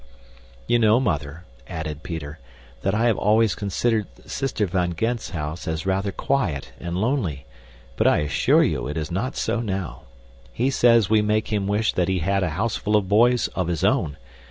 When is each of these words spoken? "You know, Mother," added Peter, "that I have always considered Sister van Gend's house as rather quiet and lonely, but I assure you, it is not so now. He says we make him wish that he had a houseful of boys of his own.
"You 0.65 0.79
know, 0.79 0.99
Mother," 0.99 1.43
added 1.67 2.01
Peter, 2.01 2.39
"that 2.81 2.95
I 2.95 3.05
have 3.05 3.19
always 3.19 3.53
considered 3.53 4.07
Sister 4.25 4.65
van 4.65 4.95
Gend's 4.95 5.29
house 5.29 5.67
as 5.67 5.85
rather 5.85 6.11
quiet 6.11 6.71
and 6.79 6.97
lonely, 6.97 7.45
but 7.97 8.07
I 8.07 8.17
assure 8.25 8.63
you, 8.63 8.87
it 8.87 8.97
is 8.97 9.11
not 9.11 9.35
so 9.35 9.59
now. 9.59 10.05
He 10.51 10.71
says 10.71 11.11
we 11.11 11.21
make 11.21 11.49
him 11.49 11.67
wish 11.67 11.93
that 11.93 12.07
he 12.07 12.17
had 12.17 12.41
a 12.41 12.49
houseful 12.57 12.95
of 12.95 13.07
boys 13.07 13.47
of 13.49 13.67
his 13.67 13.83
own. 13.83 14.17